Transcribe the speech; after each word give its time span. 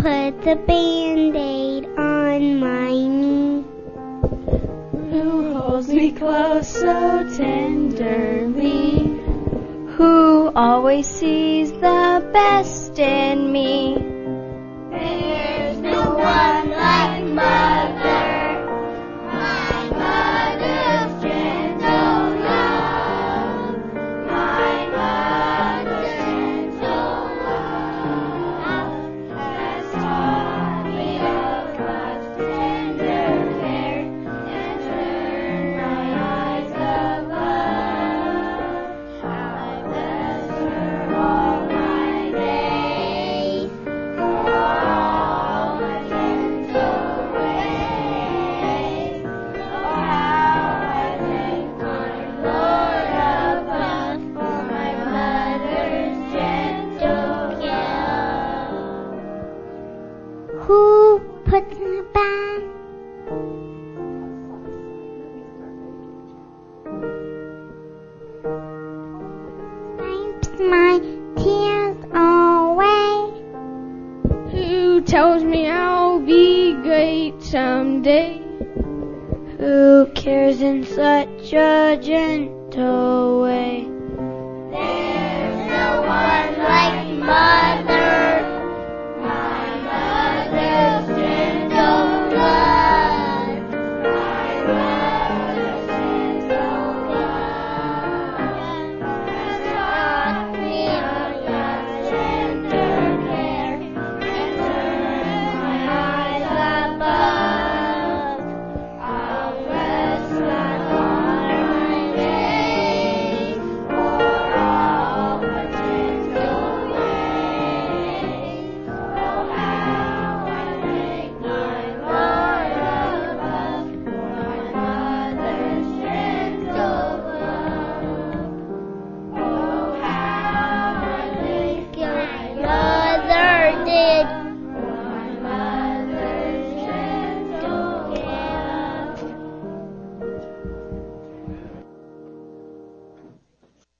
puts 0.00 0.46
a 0.46 0.56
band-aid 0.56 1.84
on 1.98 2.58
my 2.58 2.90
knee? 2.90 3.64
Who 5.10 5.54
holds 5.54 5.88
me 5.88 6.12
close 6.12 6.68
so 6.68 7.28
tenderly? 7.36 9.20
Who 9.96 10.52
always 10.56 11.06
sees 11.06 11.70
the 11.72 12.30
best 12.32 12.98
in 12.98 13.52
me? 13.52 14.09
Puts 61.50 61.76
in 61.78 61.98
a 61.98 62.02
band? 62.14 62.62
Wipes 69.98 70.50
my 70.60 71.00
tears 71.36 71.96
away. 72.14 73.10
Who 74.52 75.00
tells 75.00 75.42
me 75.42 75.66
I'll 75.68 76.20
be 76.20 76.74
great 76.84 77.42
someday? 77.42 78.40
Who 79.58 80.06
cares 80.14 80.60
in 80.62 80.84
such 80.84 81.52
a 81.52 81.98
gentle 82.00 83.42
way? 83.42 83.59